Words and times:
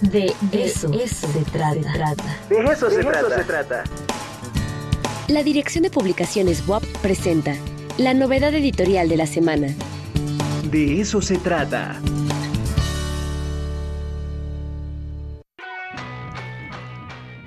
De 0.00 0.34
eso, 0.52 0.90
se, 0.92 1.40
trata. 1.52 2.14
De 2.48 2.72
eso, 2.72 2.90
se, 2.90 3.00
trata. 3.00 3.36
se 3.36 3.44
trata. 3.44 3.84
La 5.28 5.42
Dirección 5.42 5.82
de 5.82 5.90
Publicaciones 5.90 6.66
WAP 6.66 6.84
presenta 7.02 7.54
la 7.98 8.14
novedad 8.14 8.54
editorial 8.54 9.08
de 9.10 9.16
la 9.18 9.26
semana. 9.26 9.68
De 10.70 11.00
eso 11.00 11.20
se 11.20 11.36
trata. 11.36 12.00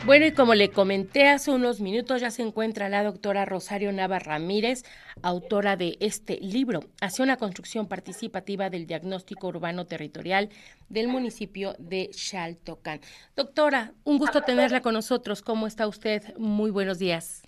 Bueno, 0.06 0.26
y 0.26 0.34
como 0.34 0.54
le 0.54 0.70
comenté 0.70 1.30
hace 1.30 1.50
unos 1.50 1.80
minutos, 1.80 2.20
ya 2.20 2.30
se 2.30 2.42
encuentra 2.42 2.90
la 2.90 3.04
doctora 3.04 3.46
Rosario 3.46 3.90
Nava 3.94 4.20
Ramírez, 4.20 4.84
autora 5.22 5.78
de 5.78 5.96
este 6.02 6.38
libro, 6.42 6.82
hacia 7.00 7.24
una 7.24 7.38
construcción 7.38 7.88
participativa 7.88 8.70
del 8.70 8.86
diagnóstico 8.86 9.48
urbano 9.48 9.86
territorial 9.86 10.50
del 10.90 11.08
municipio 11.08 11.76
de 11.80 12.10
Xaltocan. 12.12 13.00
Doctora, 13.38 13.94
un 14.04 14.18
gusto 14.18 14.42
tenerla 14.42 14.82
con 14.82 14.94
nosotros. 14.94 15.42
¿Cómo 15.42 15.68
está 15.68 15.88
usted? 15.88 16.36
Muy 16.38 16.70
buenos 16.70 17.00
días. 17.00 17.42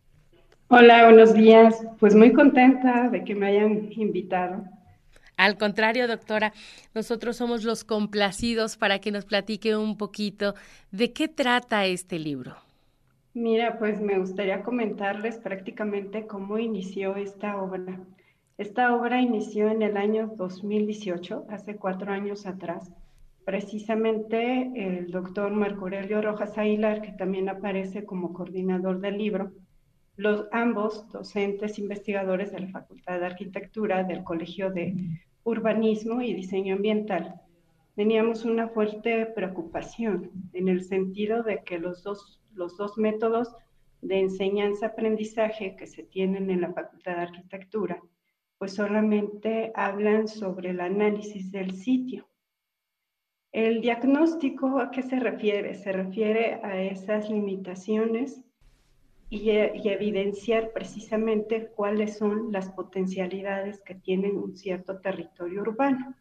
Hola, 0.69 1.03
buenos 1.03 1.33
días. 1.33 1.85
Pues 1.99 2.15
muy 2.15 2.31
contenta 2.31 3.09
de 3.09 3.25
que 3.25 3.35
me 3.35 3.47
hayan 3.47 3.91
invitado. 3.91 4.63
Al 5.37 5.57
contrario, 5.57 6.07
doctora, 6.07 6.53
nosotros 6.93 7.37
somos 7.37 7.63
los 7.63 7.83
complacidos 7.83 8.77
para 8.77 8.99
que 8.99 9.11
nos 9.11 9.25
platique 9.25 9.75
un 9.75 9.97
poquito 9.97 10.55
de 10.91 11.11
qué 11.11 11.27
trata 11.27 11.85
este 11.85 12.19
libro. 12.19 12.55
Mira, 13.33 13.77
pues 13.77 13.99
me 13.99 14.17
gustaría 14.17 14.63
comentarles 14.63 15.37
prácticamente 15.37 16.25
cómo 16.25 16.57
inició 16.57 17.17
esta 17.17 17.61
obra. 17.61 17.99
Esta 18.57 18.95
obra 18.95 19.21
inició 19.21 19.67
en 19.67 19.81
el 19.81 19.97
año 19.97 20.31
2018, 20.37 21.47
hace 21.49 21.75
cuatro 21.75 22.13
años 22.13 22.45
atrás. 22.45 22.89
Precisamente 23.43 24.71
el 24.73 25.11
doctor 25.11 25.51
Marco 25.51 25.81
Aurelio 25.81 26.21
Rojas 26.21 26.57
Aguilar, 26.57 27.01
que 27.01 27.11
también 27.11 27.49
aparece 27.49 28.05
como 28.05 28.31
coordinador 28.31 29.01
del 29.01 29.17
libro, 29.17 29.51
los 30.17 30.47
ambos 30.51 31.09
docentes 31.11 31.77
investigadores 31.77 32.51
de 32.51 32.61
la 32.61 32.69
Facultad 32.69 33.19
de 33.19 33.25
Arquitectura 33.25 34.03
del 34.03 34.23
Colegio 34.23 34.71
de 34.71 34.95
Urbanismo 35.43 36.21
y 36.21 36.33
Diseño 36.33 36.75
Ambiental, 36.75 37.41
teníamos 37.95 38.45
una 38.45 38.69
fuerte 38.69 39.25
preocupación 39.25 40.31
en 40.53 40.69
el 40.69 40.83
sentido 40.83 41.43
de 41.43 41.63
que 41.63 41.79
los 41.79 42.03
dos, 42.03 42.41
los 42.53 42.77
dos 42.77 42.97
métodos 42.97 43.53
de 44.01 44.19
enseñanza-aprendizaje 44.19 45.75
que 45.75 45.87
se 45.87 46.03
tienen 46.03 46.49
en 46.49 46.61
la 46.61 46.73
Facultad 46.73 47.15
de 47.15 47.21
Arquitectura, 47.21 48.01
pues 48.57 48.73
solamente 48.73 49.71
hablan 49.75 50.27
sobre 50.27 50.69
el 50.69 50.79
análisis 50.79 51.51
del 51.51 51.73
sitio. 51.73 52.27
El 53.51 53.81
diagnóstico, 53.81 54.79
¿a 54.79 54.91
qué 54.91 55.01
se 55.01 55.19
refiere? 55.19 55.75
Se 55.75 55.91
refiere 55.91 56.55
a 56.63 56.81
esas 56.81 57.29
limitaciones 57.29 58.43
y, 59.35 59.49
evidenciar 59.89 60.71
precisamente 60.71 61.67
cuáles 61.75 62.17
son 62.17 62.51
las 62.51 62.69
potencialidades 62.69 63.81
que 63.81 63.95
tiene 63.95 64.31
un 64.31 64.55
cierto 64.55 64.99
territorio 64.99 65.61
urbano. 65.61 66.15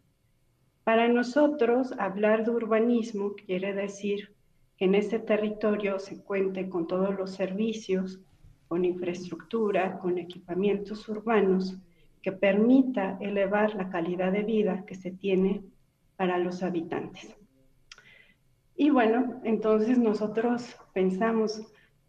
Para 0.83 1.09
nosotros, 1.09 1.93
hablar 1.99 2.45
de 2.45 2.51
urbanismo 2.51 3.35
quiere 3.35 3.73
decir 3.73 4.35
que 4.77 4.87
en 4.87 4.97
ese 4.97 5.19
territorio 5.21 5.99
se 5.99 6.23
cuente 6.23 6.69
con 6.69 6.87
todos 6.87 7.15
los 7.17 7.33
servicios, 7.33 8.21
con 8.67 8.85
infraestructura, 8.85 9.99
con 9.99 10.19
equipamientos 10.19 11.09
urbanos 11.09 11.79
que 12.21 12.33
permita 12.33 13.17
elevar 13.21 13.75
la 13.75 13.91
calidad 13.91 14.33
de 14.33 14.43
vida 14.43 14.85
que 14.87 14.95
se 14.95 15.13
tiene 15.13 15.63
para 16.17 16.39
los 16.39 16.63
habitantes. 16.63 17.37
Y 18.77 18.91
bueno, 18.91 19.41
entonces 19.45 19.99
nosotros 19.99 20.77
pensamos 20.93 21.63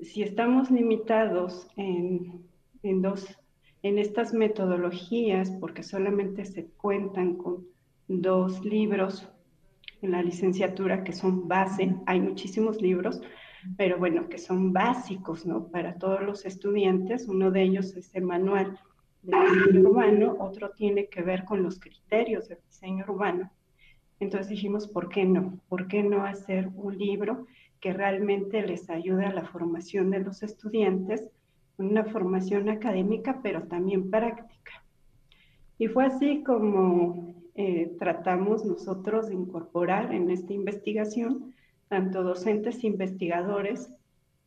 si 0.05 0.23
estamos 0.23 0.69
limitados 0.71 1.67
en, 1.75 3.01
dos, 3.01 3.25
en 3.81 3.97
estas 3.97 4.33
metodologías, 4.33 5.51
porque 5.59 5.83
solamente 5.83 6.45
se 6.45 6.65
cuentan 6.65 7.35
con 7.35 7.65
dos 8.07 8.63
libros 8.63 9.27
en 10.01 10.11
la 10.11 10.21
licenciatura 10.21 11.03
que 11.03 11.13
son 11.13 11.47
base, 11.47 11.95
hay 12.05 12.19
muchísimos 12.21 12.81
libros, 12.81 13.21
pero 13.77 13.97
bueno, 13.97 14.29
que 14.29 14.37
son 14.37 14.73
básicos, 14.73 15.45
¿no? 15.45 15.67
Para 15.69 15.95
todos 15.95 16.21
los 16.21 16.45
estudiantes, 16.45 17.27
uno 17.27 17.49
de 17.49 17.63
ellos 17.63 17.95
es 17.95 18.13
el 18.13 18.23
manual 18.23 18.79
de 19.23 19.35
diseño 19.39 19.89
urbano, 19.89 20.37
otro 20.39 20.69
tiene 20.71 21.07
que 21.07 21.23
ver 21.23 21.45
con 21.45 21.63
los 21.63 21.79
criterios 21.79 22.47
del 22.47 22.59
diseño 22.67 23.05
urbano. 23.07 23.49
Entonces 24.19 24.49
dijimos, 24.49 24.87
¿por 24.87 25.09
qué 25.09 25.25
no? 25.25 25.59
¿Por 25.67 25.87
qué 25.87 26.03
no 26.03 26.23
hacer 26.23 26.69
un 26.75 26.95
libro 26.97 27.47
que 27.85 27.93
realmente 27.93 28.65
les 28.65 28.89
ayude 28.89 29.27
a 29.27 29.31
la 29.31 29.45
formación 29.45 30.09
de 30.09 30.17
los 30.17 30.41
estudiantes, 30.41 31.29
una 31.77 32.03
formación 32.03 32.67
académica, 32.67 33.41
pero 33.43 33.61
también 33.67 34.09
práctica. 34.09 34.83
Y 35.77 35.87
fue 35.87 36.07
así 36.07 36.41
como 36.41 37.35
eh, 37.53 37.95
tratamos 37.99 38.65
nosotros 38.65 39.27
de 39.27 39.35
incorporar 39.35 40.11
en 40.15 40.31
esta 40.31 40.51
investigación 40.51 41.53
tanto 41.87 42.23
docentes 42.23 42.83
investigadores 42.83 43.93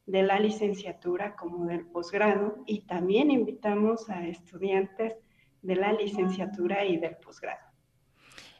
de 0.06 0.24
la 0.24 0.40
licenciatura 0.40 1.36
como 1.36 1.66
del 1.66 1.86
posgrado 1.86 2.64
y 2.66 2.80
también 2.80 3.30
invitamos 3.30 4.10
a 4.10 4.26
estudiantes 4.26 5.14
de 5.62 5.76
la 5.76 5.92
licenciatura 5.92 6.84
y 6.84 6.96
del 6.96 7.14
posgrado. 7.18 7.68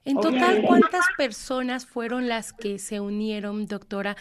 En 0.05 0.21
total, 0.21 0.63
¿cuántas 0.65 1.05
personas 1.17 1.85
fueron 1.85 2.29
las 2.29 2.53
que 2.53 2.79
se 2.79 3.01
unieron, 3.01 3.67
doctora, 3.67 4.17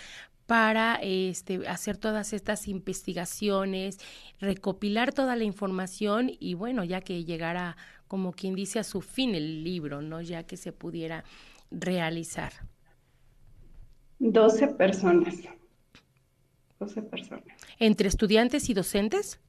para 0.47 0.95
este, 1.01 1.67
hacer 1.67 1.97
todas 1.97 2.33
estas 2.33 2.67
investigaciones, 2.69 3.99
recopilar 4.39 5.13
toda 5.13 5.35
la 5.35 5.43
información 5.43 6.31
y 6.39 6.53
bueno, 6.53 6.85
ya 6.85 7.01
que 7.01 7.25
llegara, 7.25 7.75
como 8.07 8.31
quien 8.31 8.55
dice, 8.55 8.79
a 8.79 8.83
su 8.83 9.01
fin 9.01 9.35
el 9.35 9.63
libro, 9.63 10.01
¿no? 10.01 10.21
Ya 10.21 10.43
que 10.43 10.55
se 10.55 10.71
pudiera 10.71 11.25
realizar. 11.69 12.53
12 14.19 14.69
personas. 14.69 15.35
12 16.79 17.01
personas. 17.03 17.43
¿Entre 17.77 18.07
estudiantes 18.07 18.69
y 18.69 18.73
docentes? 18.73 19.39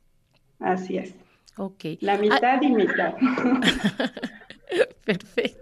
Así 0.59 0.99
es. 0.99 1.15
Ok. 1.57 1.85
La 2.01 2.15
ah, 2.15 2.19
mitad 2.19 2.63
y 2.63 2.71
mitad. 2.71 3.15
Perfecto. 5.05 5.58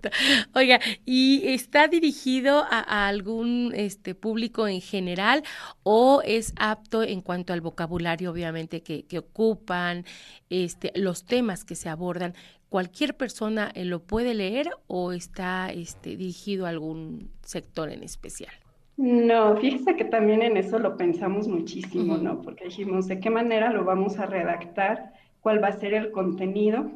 Oiga, 0.55 0.81
¿y 1.05 1.43
está 1.49 1.89
dirigido 1.89 2.65
a, 2.71 3.09
algún 3.09 3.73
este, 3.75 4.15
público 4.15 4.67
en 4.69 4.81
general 4.81 5.43
o 5.83 6.23
es 6.25 6.53
apto 6.59 7.03
en 7.03 7.21
cuanto 7.21 7.53
al 7.53 7.61
vocabulario, 7.61 8.31
obviamente, 8.31 8.83
que, 8.83 9.19
ocupan, 9.19 10.05
este, 10.51 10.93
los 10.95 11.25
temas 11.25 11.65
que 11.65 11.75
se 11.75 11.89
abordan? 11.89 12.35
¿Cualquier 12.69 13.17
persona 13.17 13.71
eh, 13.75 13.85
lo 13.85 14.01
puede 14.01 14.35
leer 14.35 14.71
o 14.87 15.13
está 15.13 15.71
este, 15.71 16.17
dirigido 16.17 16.67
a 16.67 16.71
algún 16.71 17.31
sector 17.43 17.91
en 17.91 18.03
especial? 18.03 18.53
No, 18.97 19.57
fíjese 19.59 19.95
que 19.95 20.05
también 20.05 20.41
en 20.43 20.57
eso 20.57 20.79
lo 20.79 20.97
pensamos 20.97 21.49
muchísimo, 21.49 22.17
¿no? 22.17 22.41
Porque 22.41 22.65
dijimos, 22.65 23.07
¿de 23.07 23.21
qué 23.21 23.29
manera 23.29 23.71
lo 23.71 23.85
vamos 23.85 24.19
a 24.19 24.27
redactar? 24.27 25.13
¿Cuál 25.41 25.63
va 25.63 25.69
a 25.69 25.79
ser 25.79 25.93
el 25.93 26.11
contenido? 26.11 26.91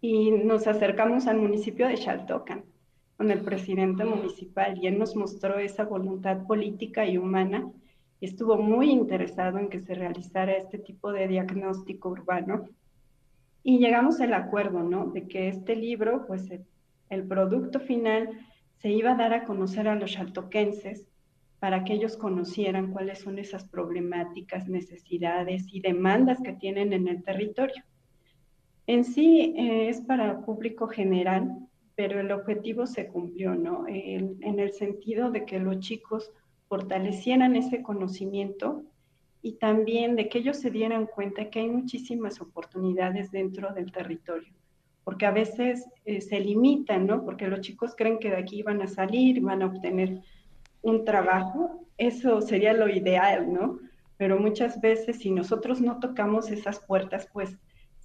Y 0.00 0.30
nos 0.30 0.66
acercamos 0.66 1.26
al 1.26 1.38
municipio 1.38 1.86
de 1.86 1.96
Xaltocan 1.96 2.64
con 3.16 3.30
el 3.30 3.42
presidente 3.42 4.04
municipal 4.04 4.78
y 4.78 4.86
él 4.86 4.98
nos 4.98 5.14
mostró 5.14 5.58
esa 5.58 5.84
voluntad 5.84 6.46
política 6.46 7.04
y 7.04 7.18
humana 7.18 7.70
y 8.18 8.26
estuvo 8.26 8.56
muy 8.56 8.90
interesado 8.90 9.58
en 9.58 9.68
que 9.68 9.80
se 9.80 9.94
realizara 9.94 10.52
este 10.52 10.78
tipo 10.78 11.12
de 11.12 11.26
diagnóstico 11.26 12.10
urbano. 12.10 12.68
Y 13.62 13.78
llegamos 13.78 14.20
al 14.20 14.34
acuerdo, 14.34 14.82
¿no? 14.82 15.06
De 15.06 15.26
que 15.26 15.48
este 15.48 15.74
libro, 15.76 16.26
pues 16.26 16.48
el, 17.08 17.24
producto 17.24 17.80
final 17.80 18.30
se 18.78 18.90
iba 18.90 19.12
a 19.12 19.16
dar 19.16 19.34
a 19.34 19.44
conocer 19.44 19.88
a 19.88 19.96
los 19.96 20.12
xaltoquenses 20.12 21.06
para 21.58 21.84
que 21.84 21.94
ellos 21.94 22.16
conocieran 22.16 22.92
cuáles 22.92 23.18
son 23.18 23.38
esas 23.38 23.64
problemáticas, 23.68 24.68
necesidades 24.68 25.66
y 25.70 25.80
demandas 25.80 26.40
que 26.42 26.54
tienen 26.54 26.92
en 26.92 27.08
el 27.08 27.22
territorio. 27.22 27.82
En 28.90 29.04
sí 29.04 29.54
eh, 29.56 29.88
es 29.88 30.00
para 30.00 30.40
público 30.40 30.88
general, 30.88 31.56
pero 31.94 32.18
el 32.18 32.32
objetivo 32.32 32.88
se 32.88 33.06
cumplió, 33.06 33.54
¿no? 33.54 33.86
en 33.86 34.58
el 34.58 34.72
sentido 34.72 35.30
de 35.30 35.44
que 35.44 35.60
los 35.60 35.78
chicos 35.78 36.32
fortalecieran 36.68 37.54
ese 37.54 37.84
conocimiento 37.84 38.82
y 39.42 39.58
también 39.58 40.16
de 40.16 40.28
que 40.28 40.38
ellos 40.38 40.56
se 40.56 40.72
dieran 40.72 41.06
cuenta 41.06 41.50
que 41.50 41.60
hay 41.60 41.68
muchísimas 41.68 42.40
oportunidades 42.40 43.30
dentro 43.30 43.72
del 43.72 43.92
territorio, 43.92 44.52
porque 45.04 45.26
a 45.26 45.30
veces 45.30 45.86
eh, 46.04 46.20
se 46.20 46.40
limitan, 46.40 47.06
¿no? 47.06 47.24
Porque 47.24 47.46
los 47.46 47.60
chicos 47.60 47.94
creen 47.96 48.18
que 48.18 48.30
de 48.30 48.38
aquí 48.38 48.64
van 48.64 48.82
a 48.82 48.88
salir, 48.88 49.40
van 49.40 49.62
a 49.62 49.66
obtener 49.66 50.20
un 50.82 51.04
trabajo, 51.04 51.86
eso 51.96 52.40
sería 52.40 52.72
lo 52.72 52.88
ideal, 52.88 53.52
¿no? 53.52 53.78
Pero 54.16 54.40
muchas 54.40 54.80
veces 54.80 55.20
si 55.20 55.30
nosotros 55.30 55.80
no 55.80 56.00
tocamos 56.00 56.50
esas 56.50 56.80
puertas, 56.80 57.28
pues 57.32 57.56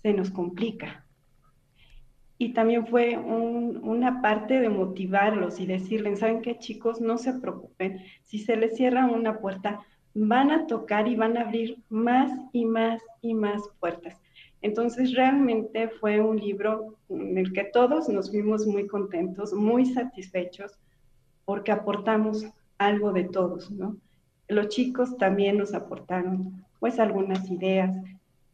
se 0.05 0.13
nos 0.13 0.29
complica. 0.29 1.03
y 2.37 2.53
también 2.53 2.85
fue 2.85 3.17
una 3.17 4.21
parte 4.21 4.59
de 4.59 4.69
motivarlos 4.69 5.59
y 5.59 5.65
decirles, 5.65 6.19
¿saben 6.19 6.43
qué 6.43 6.59
chicos? 6.59 7.01
No 7.01 7.17
se 7.17 7.33
preocupen, 7.33 8.01
si 8.21 8.37
se 8.37 8.55
les 8.55 8.75
cierra 8.75 9.07
una 9.07 9.39
puerta, 9.39 9.81
van 10.13 10.51
a 10.51 10.67
tocar 10.67 11.07
y 11.07 11.15
van 11.15 11.37
a 11.37 11.41
abrir 11.41 11.79
más 11.89 12.29
y 12.51 12.65
más 12.65 13.01
y 13.21 13.33
más 13.33 13.63
puertas. 13.79 14.21
Entonces 14.61 15.15
realmente 15.15 15.89
fue 15.99 16.19
un 16.21 16.37
libro 16.37 16.99
en 17.09 17.39
el 17.39 17.51
que 17.51 17.63
todos 17.63 18.07
nos 18.07 18.31
vimos 18.31 18.67
muy 18.67 18.85
contentos, 18.85 19.53
muy 19.53 19.87
satisfechos, 19.87 20.77
porque 21.45 21.71
aportamos 21.71 22.45
algo 22.77 23.11
de 23.11 23.23
todos, 23.23 23.71
¿no? 23.71 23.97
Los 24.49 24.67
chicos 24.67 25.17
también 25.17 25.57
nos 25.57 25.73
aportaron 25.73 26.63
pues 26.79 26.99
algunas 26.99 27.49
ideas, 27.49 27.95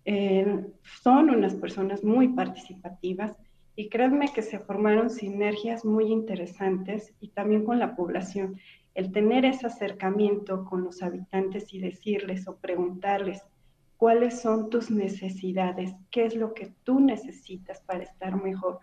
son 0.03 1.30
unas 1.30 1.56
personas 1.56 2.03
muy 2.03 2.30
participativas 2.30 3.38
y 3.75 3.89
créanme 3.89 4.33
que 4.33 4.42
se 4.42 4.59
formaron 4.59 5.09
sinergias 5.09 5.86
muy 5.86 6.12
interesantes 6.12 7.13
y 7.19 7.30
también 7.30 7.63
con 7.63 7.80
la 7.80 7.95
población. 7.95 8.57
El 8.94 9.12
tener 9.12 9.45
ese 9.45 9.68
acercamiento 9.68 10.65
con 10.65 10.83
los 10.83 11.01
habitantes 11.01 11.74
y 11.74 11.80
decirles 11.80 12.48
o 12.48 12.57
preguntarles 12.57 13.42
cuáles 13.98 14.42
son 14.42 14.69
tus 14.69 14.92
necesidades, 14.92 15.94
qué 16.09 16.25
es 16.25 16.36
lo 16.36 16.53
que 16.53 16.74
tú 16.83 17.00
necesitas 17.00 17.81
para 17.81 18.03
estar 18.03 18.42
mejor. 18.42 18.80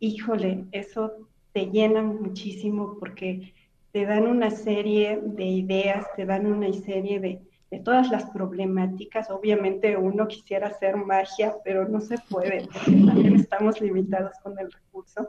Híjole, 0.00 0.64
eso 0.72 1.12
te 1.52 1.66
llena 1.66 2.02
muchísimo 2.02 2.96
porque 2.98 3.52
te 3.92 4.04
dan 4.04 4.26
una 4.26 4.50
serie 4.50 5.20
de 5.22 5.44
ideas, 5.44 6.06
te 6.16 6.26
dan 6.26 6.46
una 6.46 6.72
serie 6.72 7.20
de, 7.20 7.40
de 7.70 7.80
todas 7.80 8.10
las 8.10 8.30
problemáticas. 8.30 9.30
Obviamente 9.30 9.96
uno 9.96 10.28
quisiera 10.28 10.68
hacer 10.68 10.96
magia, 10.96 11.54
pero 11.64 11.88
no 11.88 12.00
se 12.00 12.18
puede, 12.28 12.68
porque 12.72 13.04
también 13.06 13.36
estamos 13.36 13.80
limitados 13.80 14.32
con 14.42 14.58
el 14.58 14.70
recurso. 14.70 15.28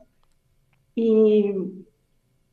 Y, 0.96 1.54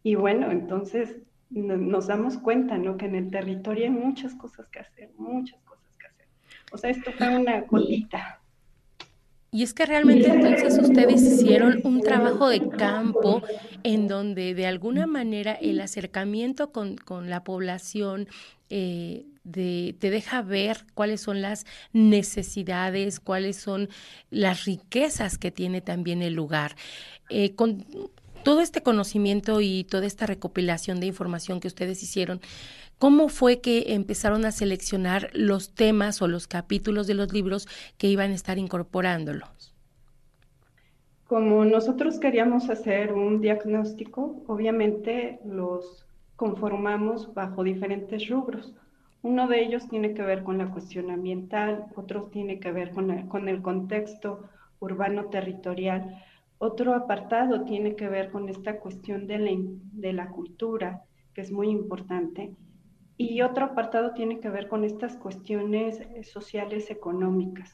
y 0.03 0.15
bueno, 0.15 0.51
entonces 0.51 1.17
nos 1.51 2.07
damos 2.09 2.39
cuenta, 2.39 2.79
¿no? 2.79 2.97
Que 2.97 3.07
en 3.07 3.15
el 3.15 3.31
territorio 3.31 3.85
hay 3.85 3.91
muchas 3.91 4.35
cosas 4.35 4.69
que 4.69 4.81
hacer, 4.81 5.11
muchas 5.17 5.61
cosas 5.63 5.97
que 5.99 6.07
hacer. 6.07 6.27
O 6.73 6.79
sea, 6.79 6.91
esto 6.91 7.13
fue 7.13 7.37
una 7.37 7.67
colita. 7.67 8.41
Y 9.51 9.63
es 9.63 9.73
que 9.73 9.87
realmente 9.87 10.27
entonces 10.29 10.77
ustedes 10.81 11.23
hicieron 11.23 11.81
un 11.85 12.01
trabajo 12.01 12.49
de 12.49 12.69
campo 12.71 13.41
en 13.85 14.09
donde 14.09 14.53
de 14.53 14.67
alguna 14.67 15.07
manera 15.07 15.53
el 15.53 15.81
acercamiento 15.81 16.73
con, 16.73 16.97
con 16.97 17.31
la 17.31 17.45
población 17.45 18.27
eh, 18.77 19.27
te 19.53 20.11
deja 20.11 20.43
ver 20.43 20.79
cuáles 20.95 21.21
son 21.21 21.41
las 21.43 21.65
necesidades, 21.93 23.21
cuáles 23.21 23.57
son 23.57 23.89
las 24.31 24.65
riquezas 24.65 25.39
que 25.39 25.53
tiene 25.53 25.81
también 25.81 26.23
el 26.23 26.35
lugar. 26.35 26.75
Eh, 27.31 27.55
con 27.55 27.87
todo 28.43 28.61
este 28.63 28.83
conocimiento 28.83 29.61
y 29.61 29.85
toda 29.85 30.07
esta 30.07 30.27
recopilación 30.27 30.99
de 30.99 31.07
información 31.07 31.61
que 31.61 31.69
ustedes 31.69 32.03
hicieron, 32.03 32.41
¿cómo 32.99 33.29
fue 33.29 33.61
que 33.61 33.95
empezaron 33.95 34.45
a 34.45 34.51
seleccionar 34.51 35.31
los 35.35 35.73
temas 35.73 36.21
o 36.21 36.27
los 36.27 36.49
capítulos 36.49 37.07
de 37.07 37.15
los 37.15 37.33
libros 37.33 37.69
que 37.97 38.09
iban 38.09 38.33
a 38.33 38.35
estar 38.35 38.59
incorporándolos? 38.59 39.73
Como 41.29 41.65
nosotros 41.65 42.19
queríamos 42.19 42.69
hacer 42.71 43.13
un 43.13 43.41
diagnóstico, 43.41 44.43
obviamente 44.49 45.39
los 45.45 46.04
conformamos 46.37 47.33
bajo 47.35 47.63
diferentes 47.63 48.29
rubros. 48.29 48.75
Uno 49.23 49.49
de 49.49 49.63
ellos 49.63 49.89
tiene 49.89 50.15
que 50.15 50.23
ver 50.23 50.43
con 50.43 50.59
la 50.59 50.71
cuestión 50.71 51.11
ambiental, 51.11 51.87
otro 51.97 52.25
tiene 52.25 52.61
que 52.61 52.73
ver 52.73 52.91
con 52.93 53.11
el, 53.11 53.29
con 53.29 53.49
el 53.49 53.63
contexto 53.63 54.49
urbano 54.81 55.27
territorial, 55.27 56.23
otro 56.59 56.95
apartado 56.95 57.65
tiene 57.65 57.97
que 57.97 58.09
ver 58.09 58.31
con 58.31 58.49
esta 58.49 58.79
cuestión 58.79 59.27
de 59.27 59.39
la, 59.39 59.51
de 59.57 60.13
la 60.13 60.29
cultura, 60.29 61.03
que 61.33 61.41
es 61.41 61.51
muy 61.51 61.69
importante, 61.69 62.55
y 63.17 63.43
otro 63.43 63.67
apartado 63.67 64.13
tiene 64.13 64.41
que 64.41 64.51
ver 64.51 64.69
con 64.69 64.85
estas 64.85 65.17
cuestiones 65.17 66.01
sociales 66.23 66.91
económicas. 66.91 67.73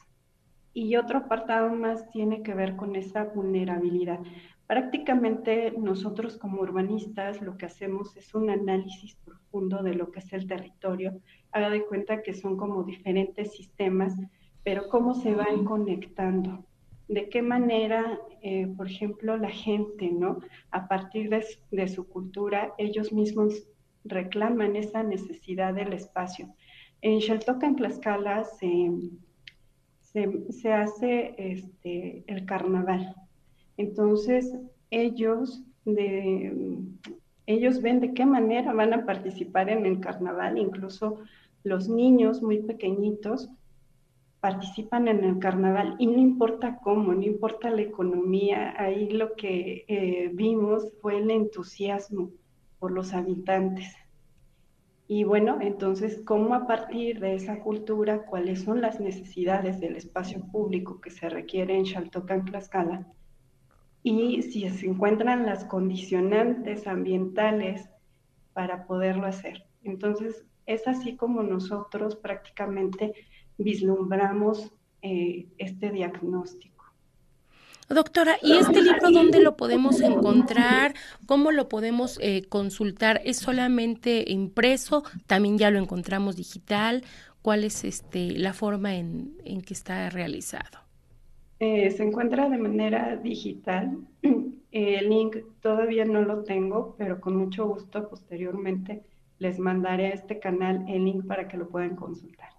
Y 0.73 0.95
otro 0.95 1.19
apartado 1.19 1.73
más 1.75 2.09
tiene 2.11 2.43
que 2.43 2.53
ver 2.53 2.75
con 2.75 2.95
esa 2.95 3.25
vulnerabilidad. 3.25 4.19
Prácticamente 4.67 5.73
nosotros 5.77 6.37
como 6.37 6.61
urbanistas 6.61 7.41
lo 7.41 7.57
que 7.57 7.65
hacemos 7.65 8.15
es 8.15 8.33
un 8.33 8.49
análisis 8.49 9.15
profundo 9.15 9.83
de 9.83 9.95
lo 9.95 10.11
que 10.11 10.19
es 10.19 10.31
el 10.31 10.47
territorio. 10.47 11.19
Haga 11.51 11.69
de 11.69 11.85
cuenta 11.85 12.21
que 12.21 12.33
son 12.33 12.55
como 12.55 12.83
diferentes 12.83 13.51
sistemas, 13.51 14.15
pero 14.63 14.87
cómo 14.87 15.13
se 15.13 15.35
van 15.35 15.65
conectando. 15.65 16.63
De 17.09 17.27
qué 17.27 17.41
manera, 17.41 18.17
eh, 18.41 18.67
por 18.77 18.87
ejemplo, 18.87 19.35
la 19.35 19.49
gente, 19.49 20.09
¿no? 20.09 20.39
A 20.71 20.87
partir 20.87 21.29
de, 21.29 21.45
de 21.71 21.87
su 21.89 22.07
cultura, 22.07 22.73
ellos 22.77 23.11
mismos 23.11 23.67
reclaman 24.05 24.77
esa 24.77 25.03
necesidad 25.03 25.73
del 25.73 25.91
espacio. 25.91 26.47
En 27.01 27.19
Xeltocan, 27.19 27.75
Tlaxcala, 27.75 28.45
se, 28.45 28.89
se, 30.13 30.51
se 30.51 30.73
hace 30.73 31.35
este, 31.37 32.23
el 32.27 32.45
carnaval 32.45 33.15
entonces, 33.81 34.53
ellos, 34.91 35.63
de, 35.85 36.77
ellos 37.47 37.81
ven 37.81 37.99
de 37.99 38.13
qué 38.13 38.27
manera 38.27 38.73
van 38.73 38.93
a 38.93 39.05
participar 39.07 39.69
en 39.69 39.87
el 39.87 39.99
carnaval, 39.99 40.59
incluso 40.59 41.19
los 41.63 41.89
niños 41.89 42.43
muy 42.43 42.59
pequeñitos 42.59 43.49
participan 44.39 45.07
en 45.07 45.23
el 45.23 45.39
carnaval 45.39 45.95
y 45.97 46.05
no 46.05 46.17
importa 46.17 46.79
cómo, 46.83 47.13
no 47.13 47.23
importa 47.23 47.71
la 47.71 47.81
economía, 47.81 48.75
ahí 48.77 49.09
lo 49.09 49.35
que 49.35 49.85
eh, 49.87 50.29
vimos 50.33 50.91
fue 51.01 51.17
el 51.17 51.31
entusiasmo 51.31 52.29
por 52.77 52.91
los 52.91 53.13
habitantes. 53.13 53.95
Y 55.13 55.25
bueno, 55.25 55.57
entonces, 55.59 56.21
¿cómo 56.23 56.55
a 56.55 56.65
partir 56.67 57.19
de 57.19 57.35
esa 57.35 57.59
cultura, 57.59 58.25
cuáles 58.27 58.61
son 58.61 58.79
las 58.79 59.01
necesidades 59.01 59.81
del 59.81 59.97
espacio 59.97 60.39
público 60.53 61.01
que 61.01 61.09
se 61.11 61.27
requiere 61.27 61.75
en 61.75 61.85
Xaltocan, 61.85 62.45
Tlaxcala? 62.45 63.05
y 64.03 64.41
si 64.41 64.69
se 64.69 64.85
encuentran 64.85 65.45
las 65.45 65.65
condicionantes 65.65 66.87
ambientales 66.87 67.89
para 68.53 68.87
poderlo 68.87 69.27
hacer. 69.27 69.65
Entonces, 69.83 70.45
es 70.65 70.87
así 70.87 71.17
como 71.17 71.43
nosotros 71.43 72.15
prácticamente 72.15 73.13
vislumbramos 73.57 74.71
eh, 75.01 75.49
este 75.57 75.91
diagnóstico. 75.91 76.70
Doctora, 77.93 78.37
¿y 78.41 78.53
este 78.53 78.81
libro 78.81 79.11
dónde 79.11 79.41
lo 79.41 79.57
podemos 79.57 80.01
encontrar? 80.01 80.93
¿Cómo 81.25 81.51
lo 81.51 81.69
podemos 81.69 82.17
eh, 82.21 82.43
consultar? 82.47 83.21
¿Es 83.25 83.37
solamente 83.37 84.23
impreso? 84.27 85.03
¿También 85.27 85.57
ya 85.57 85.71
lo 85.71 85.79
encontramos 85.79 86.35
digital? 86.35 87.03
¿Cuál 87.41 87.63
es 87.63 87.83
este, 87.83 88.31
la 88.31 88.53
forma 88.53 88.95
en 88.95 89.61
que 89.65 89.73
está 89.73 90.09
realizado? 90.09 90.81
Eh, 91.63 91.91
se 91.91 92.01
encuentra 92.01 92.49
de 92.49 92.57
manera 92.57 93.17
digital. 93.17 93.95
El 94.71 95.09
link 95.09 95.37
todavía 95.61 96.05
no 96.05 96.23
lo 96.23 96.43
tengo, 96.43 96.95
pero 96.97 97.21
con 97.21 97.35
mucho 97.35 97.67
gusto 97.67 98.09
posteriormente 98.09 99.03
les 99.37 99.59
mandaré 99.59 100.07
a 100.07 100.13
este 100.13 100.39
canal 100.39 100.85
el 100.87 101.05
link 101.05 101.27
para 101.27 101.47
que 101.47 101.57
lo 101.57 101.69
puedan 101.69 101.95
consultar. 101.95 102.49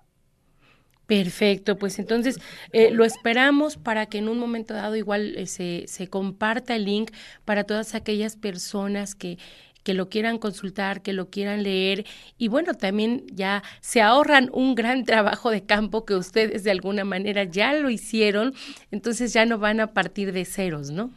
Perfecto, 1.12 1.76
pues 1.76 1.98
entonces 1.98 2.40
eh, 2.72 2.90
lo 2.90 3.04
esperamos 3.04 3.76
para 3.76 4.06
que 4.06 4.16
en 4.16 4.30
un 4.30 4.38
momento 4.38 4.72
dado 4.72 4.96
igual 4.96 5.36
eh, 5.36 5.44
se, 5.44 5.84
se 5.86 6.08
comparta 6.08 6.74
el 6.74 6.86
link 6.86 7.10
para 7.44 7.64
todas 7.64 7.94
aquellas 7.94 8.36
personas 8.36 9.14
que 9.14 9.36
que 9.82 9.92
lo 9.92 10.08
quieran 10.08 10.38
consultar, 10.38 11.02
que 11.02 11.12
lo 11.12 11.28
quieran 11.28 11.64
leer 11.64 12.06
y 12.38 12.48
bueno, 12.48 12.72
también 12.72 13.26
ya 13.30 13.62
se 13.82 14.00
ahorran 14.00 14.48
un 14.54 14.74
gran 14.74 15.04
trabajo 15.10 15.50
de 15.50 15.66
campo 15.66 16.06
que 16.06 16.14
ustedes 16.14 16.64
de 16.64 16.70
alguna 16.70 17.04
manera 17.04 17.44
ya 17.44 17.74
lo 17.74 17.90
hicieron, 17.90 18.54
entonces 18.90 19.34
ya 19.34 19.44
no 19.44 19.58
van 19.58 19.80
a 19.80 19.88
partir 19.88 20.32
de 20.32 20.46
ceros, 20.46 20.90
¿no? 20.90 21.10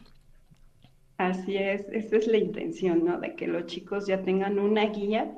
Así 1.16 1.56
es, 1.56 1.88
esa 1.90 2.16
es 2.16 2.26
la 2.26 2.36
intención, 2.36 3.02
¿no? 3.02 3.18
De 3.18 3.34
que 3.34 3.46
los 3.46 3.64
chicos 3.64 4.06
ya 4.06 4.20
tengan 4.20 4.58
una 4.58 4.84
guía 4.90 5.32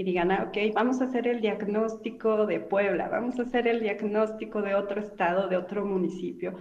y 0.00 0.02
digan, 0.02 0.30
ah, 0.30 0.46
ok, 0.48 0.72
vamos 0.74 1.02
a 1.02 1.04
hacer 1.04 1.28
el 1.28 1.42
diagnóstico 1.42 2.46
de 2.46 2.58
Puebla, 2.58 3.10
vamos 3.10 3.38
a 3.38 3.42
hacer 3.42 3.68
el 3.68 3.80
diagnóstico 3.80 4.62
de 4.62 4.74
otro 4.74 4.98
estado, 4.98 5.46
de 5.46 5.58
otro 5.58 5.84
municipio. 5.84 6.54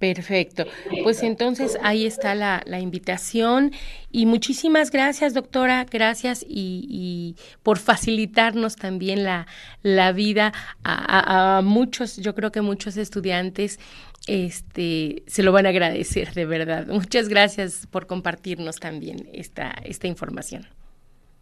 Perfecto. 0.00 0.64
Pues 1.02 1.22
entonces 1.22 1.78
ahí 1.82 2.06
está 2.06 2.34
la, 2.34 2.80
invitación 2.80 3.70
y 4.10 4.24
muchísimas 4.24 4.90
gracias, 4.90 5.34
doctora. 5.34 5.84
Gracias 5.84 6.42
y, 6.48 7.36
por 7.62 7.78
facilitarnos 7.78 8.76
también 8.76 9.24
la, 9.24 9.46
la 9.82 10.12
vida 10.12 10.54
a, 10.82 11.58
a, 11.58 11.62
muchos, 11.62 12.16
yo 12.16 12.34
creo 12.34 12.50
que 12.50 12.62
muchos 12.62 12.96
estudiantes 12.96 13.78
este, 14.26 15.22
se 15.26 15.42
lo 15.42 15.52
van 15.52 15.66
a 15.66 15.68
agradecer, 15.68 16.32
de 16.32 16.46
verdad. 16.46 16.86
Muchas 16.86 17.28
gracias 17.28 17.86
por 17.86 18.06
compartirnos 18.06 18.76
también 18.76 19.28
esta, 19.34 19.70
esta 19.84 20.06
información. 20.06 20.66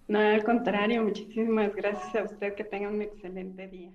No, 0.09 0.19
al 0.19 0.43
contrario, 0.43 1.05
muchísimas 1.05 1.73
gracias 1.77 2.13
a 2.17 2.25
usted, 2.25 2.55
que 2.55 2.65
tenga 2.65 2.89
un 2.89 3.03
excelente 3.03 3.69
día. 3.69 3.93